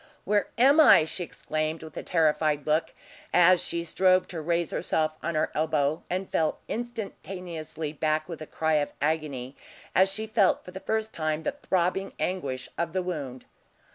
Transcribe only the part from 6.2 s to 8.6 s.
fell instantaneously back with a